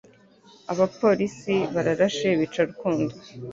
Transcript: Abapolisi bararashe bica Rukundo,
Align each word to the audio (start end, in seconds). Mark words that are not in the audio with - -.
Abapolisi 0.71 1.55
bararashe 1.73 2.27
bica 2.39 2.61
Rukundo, 2.69 3.13